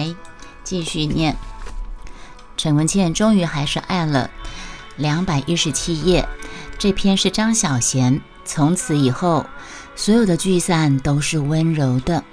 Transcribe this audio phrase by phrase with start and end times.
[0.00, 0.16] 来
[0.64, 1.36] 继续念。
[2.56, 4.30] 陈文茜终于还是按了
[4.96, 6.26] 两百一十七页，
[6.78, 8.20] 这篇是张小娴。
[8.44, 9.46] 从此以后，
[9.94, 12.24] 所有的聚散都是温柔的。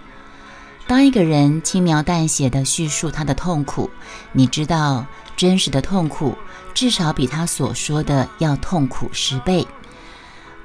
[0.88, 3.90] 当一个人轻描淡写地叙述他的痛苦，
[4.32, 5.06] 你知道
[5.36, 6.38] 真实的痛苦
[6.74, 9.68] 至少比他所说的要痛苦十倍。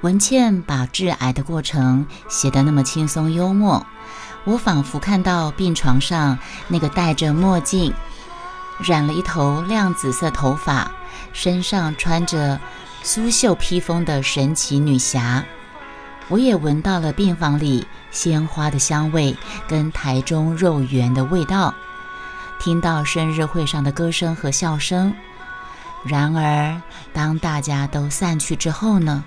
[0.01, 3.85] 文倩把致癌的过程写得那么轻松幽默，
[4.45, 6.37] 我仿佛看到病床上
[6.67, 7.93] 那个戴着墨镜、
[8.79, 10.91] 染了一头亮紫色头发、
[11.31, 12.59] 身上穿着。
[13.05, 15.43] 苏绣披风的神奇女侠，
[16.29, 19.35] 我也闻到了病房里鲜花的香味
[19.67, 21.75] 跟台中肉圆的味道，
[22.61, 25.13] 听到生日会上的歌声和笑声。
[26.05, 29.25] 然而，当大家都散去之后呢？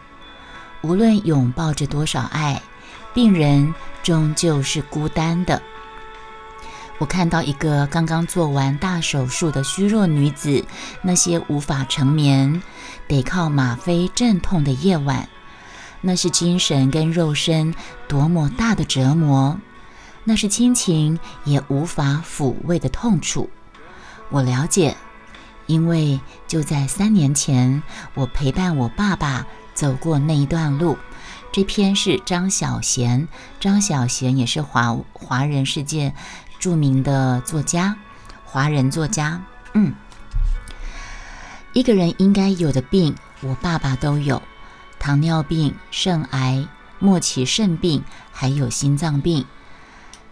[0.81, 2.63] 无论拥抱着多少爱，
[3.17, 5.63] 病人终究是孤单的。
[6.99, 10.63] 我看到一个刚刚做完大手术的虚弱女子，
[11.01, 12.63] 那些无法成眠、
[13.09, 15.27] 得靠吗啡镇痛的夜晚，
[16.03, 17.75] 那是精神跟肉身
[18.07, 19.59] 多么大的折磨，
[20.25, 23.49] 那是亲情也无法抚慰的痛楚。
[24.29, 24.95] 我了解，
[25.65, 30.99] 因为就在三年前，我陪伴我爸爸走过那一段路。
[31.53, 33.27] 这篇是张小娴，
[33.59, 36.15] 张小娴也是华华人世界。
[36.59, 37.97] 著名的作家，
[38.47, 39.43] 华人作家，
[39.75, 39.95] 嗯，
[41.75, 44.41] 一个人应该有的病，我爸爸都有：
[44.99, 46.67] 糖尿病、肾癌、
[46.99, 49.45] 末期肾病，还有心脏病。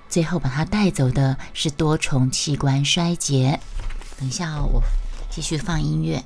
[0.08, 3.60] 最后把他带走的是多重器官衰竭。
[4.18, 4.82] 等一下，哦我
[5.30, 6.24] 继续放音乐。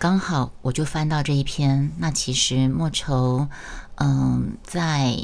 [0.00, 1.92] 刚好我就翻到这一篇。
[1.98, 3.48] 那其实莫愁，
[3.96, 5.14] 嗯，在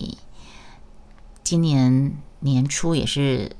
[1.43, 2.17] 今年。
[2.41, 3.57] 年初也是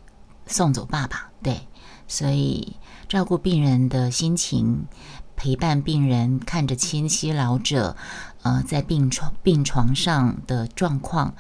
[0.47, 1.67] 送走爸爸，对，
[2.07, 2.77] 所以
[3.09, 4.87] 照顾病人的心情，
[5.35, 7.97] 陪伴病人，看着亲戚老者，
[8.43, 11.35] 呃，在病床病床上的状况，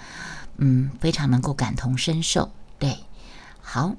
[0.56, 2.96] 嗯，非常能够感同身受，对，
[3.60, 3.94] 好，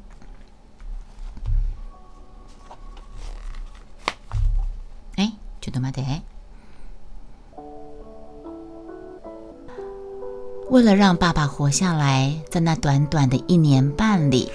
[5.77, 6.03] 哎，就这么的。
[10.69, 14.51] 为了让爸爸活下来，在那短短的一年半里，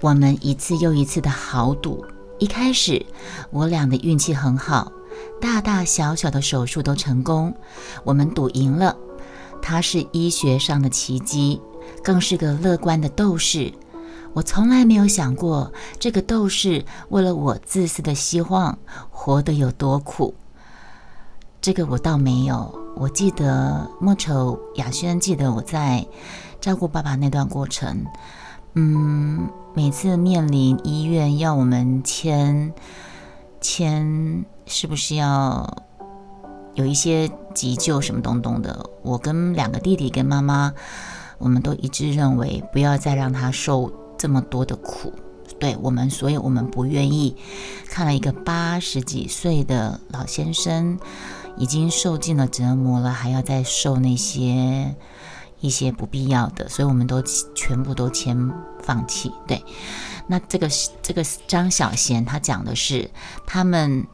[0.00, 2.04] 我们一次又一次的豪赌。
[2.38, 3.04] 一开始，
[3.50, 4.92] 我俩的运气很好，
[5.40, 7.54] 大大小小的手术都成功，
[8.04, 8.96] 我们赌赢了。
[9.60, 11.60] 他是医学上的奇迹，
[12.02, 13.72] 更是个乐观的斗士。
[14.38, 18.78] 我从来没有想过，这个斗士为了我自私的希望，
[19.10, 20.32] 活得有多苦。
[21.60, 22.72] 这个我倒没有。
[22.94, 26.06] 我记得莫愁雅轩记得我在
[26.60, 28.06] 照顾爸爸那段过程，
[28.74, 32.72] 嗯，每次面临医院要我们签
[33.60, 35.82] 签，是不是要
[36.74, 38.88] 有一些急救什么东东的？
[39.02, 40.72] 我跟两个弟弟跟妈妈，
[41.38, 45.12] 我们都一致认为不要再让他受这么多的苦。
[45.58, 47.36] 对我们，所以我们不愿意
[47.88, 50.98] 看了一个八十几岁的老先生。
[51.60, 54.94] 已经受尽了折磨了，还要再受那些
[55.58, 57.20] 一些不必要的，所以我们都
[57.52, 59.32] 全部都先放弃。
[59.44, 59.64] 对，
[60.28, 60.68] 那这个
[61.02, 63.10] 这个张小娴他讲的是
[63.44, 64.06] 他们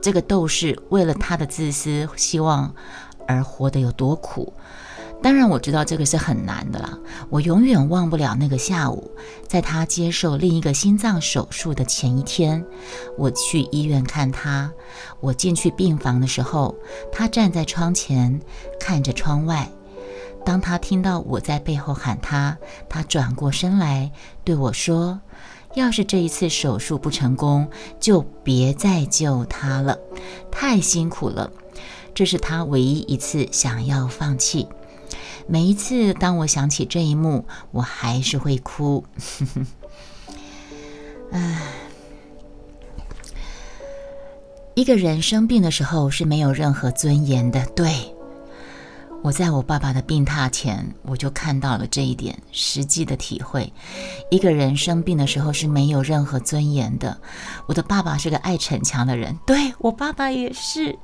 [0.00, 2.72] 这个斗士为了他的自私希望
[3.26, 4.52] 而活得有多苦。
[5.22, 6.98] 当然我知道这个是很难的啦，
[7.30, 9.10] 我永远忘不了那个下午，
[9.48, 12.64] 在他接受另一个心脏手术的前一天，
[13.18, 14.70] 我去医院看他。
[15.20, 16.76] 我进去病房的时候，
[17.10, 18.40] 他站在窗前
[18.78, 19.68] 看着窗外。
[20.44, 22.56] 当他听到我在背后喊他，
[22.88, 24.12] 他转过身来
[24.44, 25.20] 对我说
[25.74, 29.98] ：“要是这一次手术不成功，就别再救他了，
[30.52, 31.50] 太辛苦了。”
[32.14, 34.68] 这是他唯一一次想要放弃。
[35.46, 39.04] 每一次，当我想起这一幕，我还是会哭。
[41.32, 41.60] 唉，
[44.74, 47.66] 一个人生病的时候是没有任何尊严的。
[47.74, 48.14] 对
[49.22, 53.72] 我在我爸爸的病榻前，我就看到了这一点，实际的体会。
[54.30, 57.18] 一个人生病的时候是没有任何尊严的。
[57.66, 60.96] 我的爸爸是个爱逞强的人，对我爸爸也是。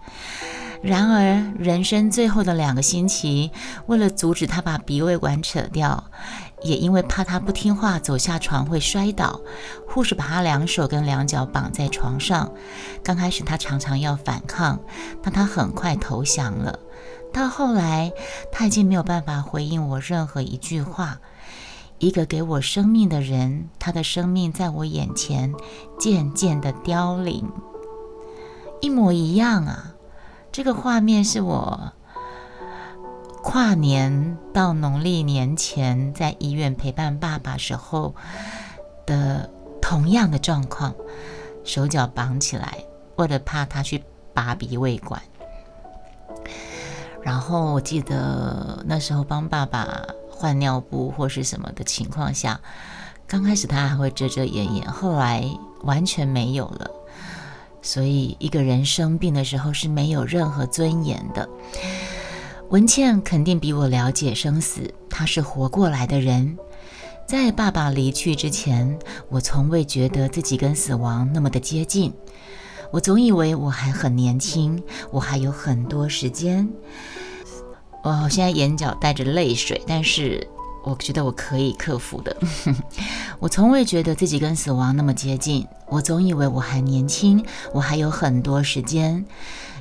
[0.83, 3.53] 然而，人生最后的两个星期，
[3.87, 6.03] 为了阻止他把鼻胃管扯掉，
[6.63, 9.41] 也因为怕他不听话走下床会摔倒，
[9.89, 12.51] 护士把他两手跟两脚绑在床上。
[13.05, 14.81] 刚开始他常常要反抗，
[15.23, 16.77] 但他很快投降了。
[17.33, 18.13] 到后来，
[18.51, 21.21] 他已经没有办法回应我任何一句话，
[21.99, 25.55] 一个给我生命的人，他的生命在我眼前
[25.97, 27.49] 渐渐的凋零，
[28.81, 29.92] 一模一样啊！
[30.53, 31.93] 这个画面是我
[33.43, 38.15] 跨年到农历年前在医院陪伴爸爸时候
[39.07, 39.51] 的
[39.81, 40.95] 同样的状况，
[41.65, 42.85] 手脚绑起来，
[43.17, 44.05] 为了怕他去
[44.35, 45.21] 拔鼻胃管。
[47.23, 52.61] 然后我记得那时候帮爸爸换尿布或是什么的情况下，
[53.27, 55.45] 刚开始他还会遮遮掩掩，后来
[55.83, 56.91] 完全没有了。
[57.83, 61.47] 所以一个人生病的时候是没有任何尊严的。
[62.71, 66.57] 文倩肯定比我了解生死，她是活过来的人。
[67.27, 68.99] 在爸爸离去之前，
[69.29, 72.13] 我从未觉得自己跟死亡那么的接近。
[72.91, 76.69] 我总以为我还很年轻，我还有很多时间。
[78.03, 80.47] 我现在眼角带着泪水，但是
[80.85, 82.37] 我觉得我可以克服的。
[83.39, 85.67] 我从未觉得自己跟死亡那么接近。
[85.89, 89.25] 我总以为我还年轻，我还有很多时间。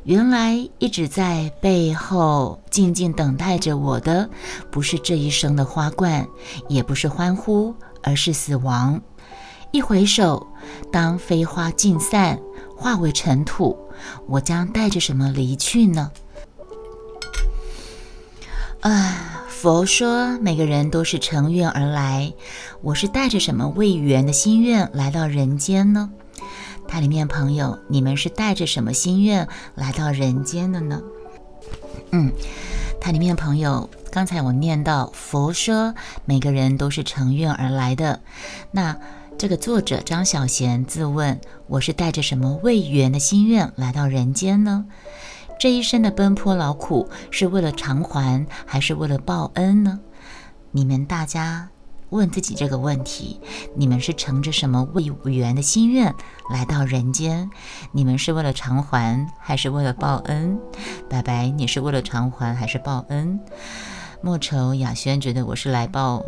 [0.03, 4.29] 原来一直在背后静静等待着我的，
[4.71, 6.27] 不是这一生的花冠，
[6.67, 9.01] 也不是欢呼，而是死亡。
[9.71, 10.47] 一回首，
[10.91, 12.39] 当飞花尽散。
[12.75, 13.77] 化为尘土，
[14.25, 16.11] 我将带着什么离去呢？
[18.79, 22.33] 啊，佛说每个人都是乘愿而来，
[22.81, 26.09] 我是带着什么未圆的心愿来到人间呢？
[26.87, 30.99] 它里面朋友，你们是带着什么心愿来到人间的呢？
[32.09, 32.31] 嗯，
[32.99, 35.93] 它里面朋友，刚才我念到佛说
[36.25, 38.19] 每个人都是乘愿而来的，
[38.71, 38.97] 那。
[39.37, 44.85] 这个作者张小娴自问：“我是带着什么未圆的心愿来到人间呢？
[45.61, 49.99] 这一生的奔波劳苦是为了偿还，还是为了报恩呢？”
[50.73, 51.69] 你们大家
[52.09, 53.39] 问自己这个问题：
[53.75, 56.15] 你们是乘着什么未圆的心愿
[56.49, 57.47] 来到人间？
[57.91, 60.57] 你们是为了偿还，还是为了报恩？
[61.07, 63.39] 白白，你是为了偿还还是报恩？
[64.23, 66.25] 莫愁、雅轩觉得我是来报。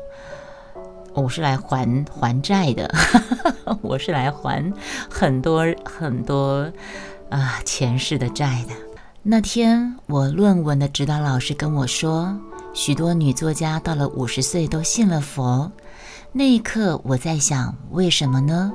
[1.16, 2.88] 我是来还还债的，
[3.82, 4.72] 我是来还
[5.10, 6.72] 很多很多
[7.32, 8.93] 啊前世的债的。
[9.26, 12.38] 那天我论文的指导老师跟我说，
[12.74, 15.72] 许多女作家到了五十岁都信了佛。
[16.34, 18.74] 那一刻，我在想，为什么呢？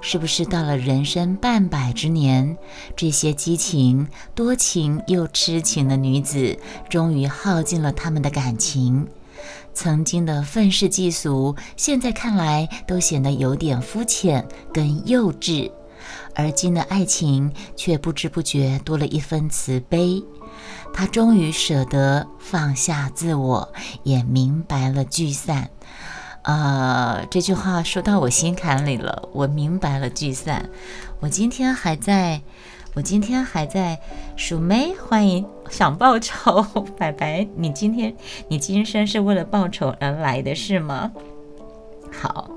[0.00, 2.56] 是不是到了人生半百之年，
[2.96, 6.58] 这些激情、多情又痴情的女子，
[6.88, 9.06] 终于耗尽了她们的感情？
[9.74, 15.70] 曾经的愤世嫉俗，现在看来都显得有点肤浅跟幼稚；
[16.34, 20.22] 而今的爱情却不知不觉多了一分慈悲。
[20.92, 23.72] 他终于舍得放下自我，
[24.02, 25.70] 也明白了聚散。
[26.42, 29.28] 啊，这句话说到我心坎里了。
[29.32, 30.70] 我明白了聚散。
[31.20, 32.42] 我今天还在。
[32.94, 34.00] 我今天还在
[34.36, 36.62] 鼠妹，欢迎想报仇，
[36.96, 38.16] 白白，你今天
[38.48, 41.12] 你今生是为了报仇而来的是吗？
[42.10, 42.48] 好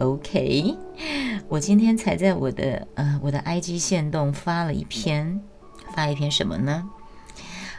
[0.00, 0.74] ，OK，
[1.50, 5.40] 我今天才在我的呃我的 IG 线动发了一篇，
[5.94, 6.84] 发一篇什么呢？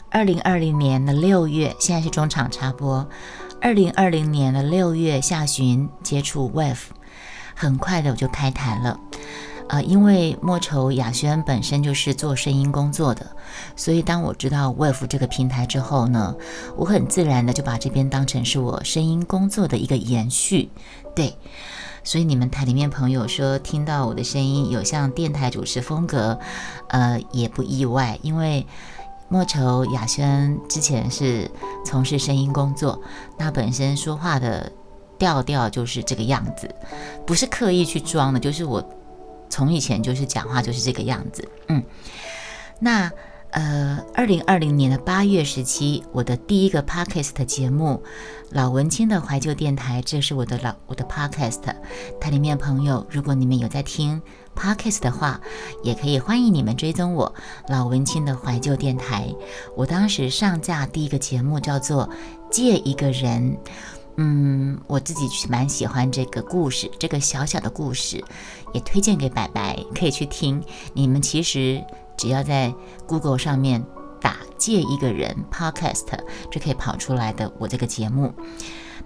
[0.09, 3.07] 二零二零年的六月，现在是中场插播。
[3.61, 6.79] 二零二零年的六月下旬接触 Wave，
[7.53, 8.99] 很快的我就开台了。
[9.67, 13.35] 啊，因为莫愁雅轩本身就是做声音工作的，
[13.75, 16.35] 所以当我知道 Wave 这个平台之后呢，
[16.75, 20.71] 我很自然的就把这边当成是我声音工作的一个延续。
[21.15, 21.35] 对，
[22.09, 26.39] 所以你们台里面朋友说听到我的声音有像电台主持风格，
[26.87, 28.65] 呃，也不意外，因为
[29.27, 31.47] 莫愁雅轩之前是
[31.85, 32.99] 从事声音工作，
[33.37, 34.71] 那本身说话的
[35.19, 36.67] 调调就是这个样子，
[37.27, 38.83] 不是刻意去装的，就是我。
[39.51, 41.83] 从以前就是讲话就是这个样子，嗯，
[42.79, 43.11] 那
[43.51, 48.01] 呃，二零二零年的八月十七，我的第一个 podcast 节目
[48.51, 51.61] 《老文青的怀旧电台》，这是我的老我的 podcast，
[52.21, 54.21] 它里面朋友，如果你们有在听
[54.55, 55.41] podcast 的话，
[55.83, 57.33] 也可以欢迎你们追踪我
[57.67, 59.27] 老文青的怀旧电台。
[59.75, 62.07] 我当时上架第一个节目叫做
[62.51, 63.53] 《借一个人》。
[64.21, 68.21] 嗯，我自己蛮喜欢这个故事，这个小小的故事，
[68.73, 70.61] 也推荐给白白，可以去听。
[70.93, 71.81] 你们其实
[72.19, 72.75] 只要在
[73.07, 73.85] Google 上面
[74.19, 76.05] 打“借一个人 Podcast”，
[76.51, 77.49] 就可以跑出来的。
[77.57, 78.33] 我这个节目，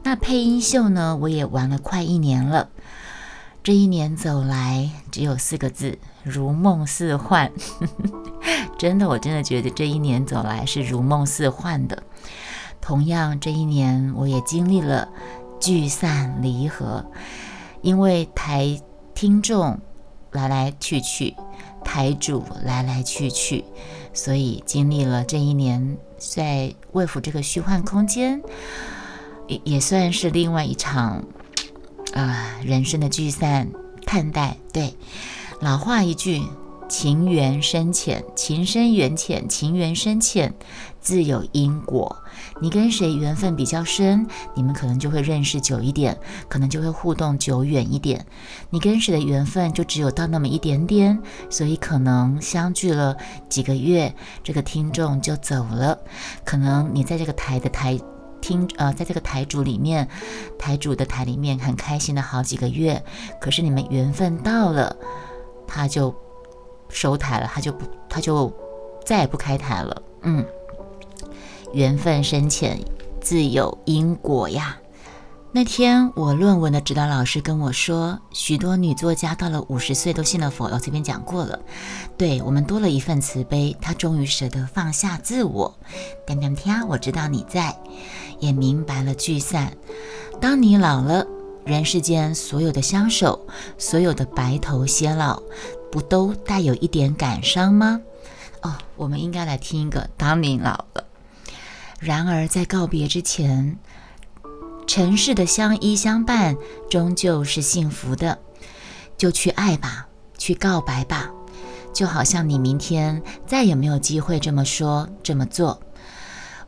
[0.01, 2.70] 那配音秀呢，我也玩了快一年了。
[3.62, 7.51] 这一年走来，只有四个字：如梦似幻。
[8.79, 12.01] 真的，我真的觉得这一年走来是如梦似幻的。
[12.82, 15.08] 同样，这一年我也经历了
[15.60, 17.05] 聚散离合，
[17.84, 18.82] 因为台
[19.13, 19.79] 听众
[20.32, 21.36] 来来去去，
[21.94, 23.64] 台主来来去去，
[24.16, 28.42] 所以经历了这一年，在魏府这个虚幻空间，
[29.48, 31.24] 也也算是另外一场
[32.16, 33.70] 啊人生的聚散。
[34.08, 34.96] 看待对，
[35.60, 36.42] 老话一句。
[36.88, 40.54] 情缘深浅，情深缘浅，情缘深浅
[41.00, 42.16] 自有因果。
[42.62, 48.25] 你跟谁缘分比较深，你们可能就会认识久一点，可能就会互动久远一点。
[48.70, 53.18] 你跟谁的缘分就只有到那么一点点，所以可能相聚了
[53.50, 54.13] 几个月，
[54.44, 55.98] 这个听众就走了。
[56.46, 58.00] 可能你在这个台的台
[58.40, 60.08] 听呃，在这个台主里面，
[60.60, 63.04] 台主的台里面很开心的好几个月，
[63.42, 64.96] 可是你们缘分到了，
[65.68, 66.13] 他就。
[66.94, 68.52] 收台了，他就不，他就
[69.06, 70.02] 再也不开台了。
[70.22, 70.46] 嗯，
[71.74, 72.80] 缘分深浅
[73.20, 74.78] 自有因果呀。
[75.56, 80.66] 那天我论文的指导老师跟我说，许多女作家到了五十岁都信了佛。
[80.66, 81.60] 我这边讲过了，
[82.18, 85.72] 对我们多了一份慈悲，她终于舍得放下自我。
[86.26, 87.78] 点点听，我知道你在，
[88.40, 89.72] 也明白了聚散。
[90.42, 91.24] 当你老了，
[91.66, 93.40] 人世间所有的相守，
[93.78, 95.40] 所有的白头偕老。
[95.94, 98.02] 不都带有一点感伤吗？
[98.64, 100.10] 哦，我们应该来听一个。
[100.18, 101.04] 当你老了，
[102.00, 103.78] 然而在告别之前，
[104.88, 106.58] 尘世的相依相伴
[106.90, 108.40] 终究是幸福的。
[109.20, 111.30] 就去爱吧，去告白吧，
[111.94, 115.80] 就好像你明天再也没有机会这么说这么做。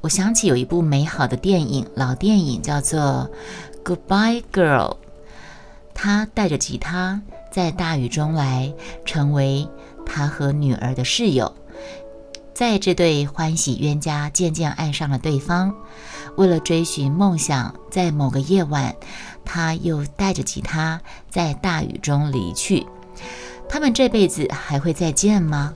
[0.01, 3.27] 我想起有一部美好的电影，老电影叫做
[3.83, 4.91] 《Goodbye Girl》，
[5.95, 7.23] 他带着吉他。
[7.55, 8.73] 在大雨中来，
[9.05, 9.65] 成为
[10.05, 11.55] 他和女儿的室友。
[12.53, 15.73] 在这对欢喜冤家渐渐爱上了对方，
[16.35, 18.93] 为了追寻梦想，在某个夜晚，
[19.45, 22.85] 他又带着吉他在大雨中离去。
[23.69, 25.73] 他们这辈子还会再见吗？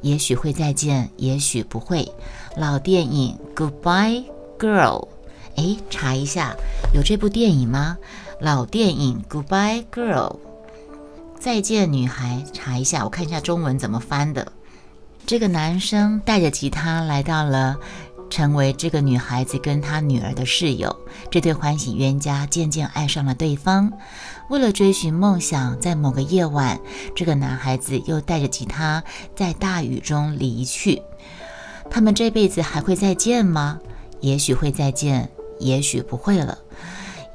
[0.00, 2.10] 也许会再见，也许不会。
[2.56, 4.24] 老电影《Goodbye
[4.58, 5.06] Girl》，
[5.56, 6.56] 哎，查一下，
[6.94, 7.98] 有这部电影吗？
[8.40, 10.36] 老电影《Goodbye Girl》。
[11.42, 12.44] 再见，女孩。
[12.52, 14.52] 查一下，我看一下中文怎么翻的。
[15.26, 17.76] 这个男生带着吉他来到了，
[18.30, 20.96] 成为这个女孩子跟他女儿的室友。
[21.32, 23.92] 这对欢喜冤家渐渐爱上了对方。
[24.50, 26.78] 为了追寻梦想，在某个夜晚，
[27.12, 29.02] 这个男孩子又带着吉他
[29.34, 31.02] 在大雨中离去。
[31.90, 33.80] 他们这辈子还会再见吗？
[34.20, 36.56] 也许会再见，也许不会了。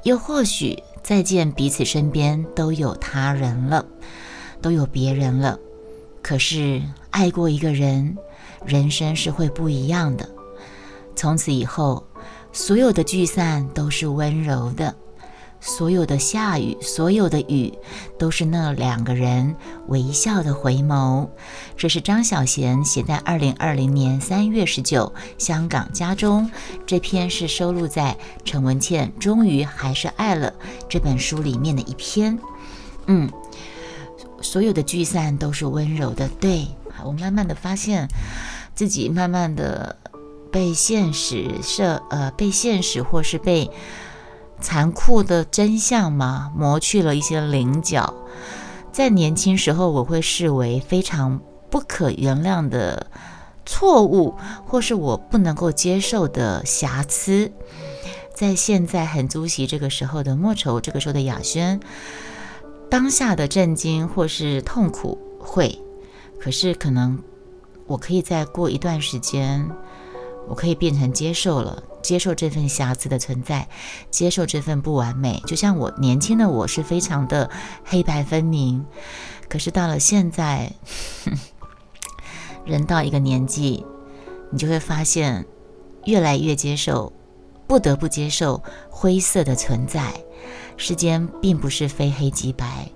[0.04, 0.82] 又或许。
[1.08, 3.86] 再见，彼此身边都有他人了，
[4.62, 5.58] 都有别人了。
[6.22, 8.18] 可是爱过一个人，
[8.66, 10.28] 人生是会不一样的。
[11.16, 12.06] 从此以后，
[12.52, 14.94] 所有的聚散都是温柔的。
[15.60, 17.74] 所有的下雨，所有的雨，
[18.18, 19.56] 都是那两个人
[19.88, 21.28] 微笑的回眸。
[21.76, 26.50] 这是张小娴写在二零二零年三月十九香港家中。
[26.86, 30.52] 这篇是收录在陈文茜《终于还是爱了》
[30.88, 32.38] 这本书里面的一篇。
[33.08, 33.30] 嗯，
[34.42, 36.30] 所有的聚散都是温柔的。
[36.40, 36.68] 对
[37.04, 38.08] 我慢慢的发现
[38.76, 39.98] 自己慢慢的
[40.52, 43.70] 被现实设呃被现实或是被。
[44.60, 46.52] 残酷的真相吗？
[46.56, 48.14] 磨去了一些棱角，
[48.92, 53.08] 在年轻时候，我会视为非常不可原谅的
[53.66, 54.36] 错误，
[54.66, 57.52] 或是我不能够接受的瑕疵。
[58.34, 61.80] 在现在很租席这个时候的莫愁，这个时候的雅轩，
[62.90, 65.80] 当下的震惊或是痛苦会，
[66.40, 67.22] 可是可能
[67.86, 69.68] 我可以再过一段时间，
[70.48, 71.82] 我可以变成接受了。
[72.08, 73.68] 接受这份瑕疵的存在，
[74.10, 75.44] 接受这份不完美。
[75.46, 77.52] 就像我年轻的我是非常的
[77.84, 78.86] 黑白分明，
[79.50, 80.72] 可是到了现在，
[82.64, 83.86] 人到一个年纪，
[84.54, 85.46] 你就会发现
[86.06, 87.12] 越来越接受，
[87.68, 90.14] 不得不接受灰色的存在。
[90.78, 92.90] 世间并不是非黑即白，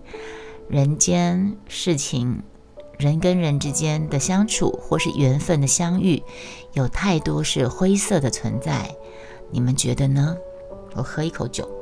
[0.70, 2.42] 人间事情。
[2.98, 6.22] 人跟人之间的相处，或是缘分的相遇，
[6.74, 8.96] 有太多是灰色的存在。
[9.52, 10.38] 你们觉得呢？
[10.96, 11.81] 我喝一口酒。